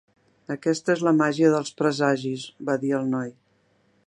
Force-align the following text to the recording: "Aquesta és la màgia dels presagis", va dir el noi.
"Aquesta 0.53 0.91
és 0.93 1.03
la 1.09 1.13
màgia 1.19 1.51
dels 1.57 1.71
presagis", 1.83 2.49
va 2.71 2.81
dir 2.87 2.95
el 3.03 3.09
noi. 3.17 3.35